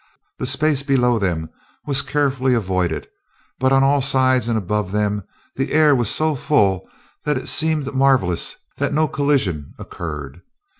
[0.39, 1.51] The space below them
[1.85, 3.07] was carefully avoided,
[3.59, 5.23] but on all sides and above them
[5.57, 6.89] the air was so full
[7.23, 10.41] that it seemed marvelous that no collision occurred.